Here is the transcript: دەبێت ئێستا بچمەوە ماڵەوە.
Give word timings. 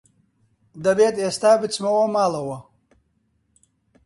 دەبێت 0.83 1.15
ئێستا 1.21 1.51
بچمەوە 1.61 2.05
ماڵەوە. 2.15 2.57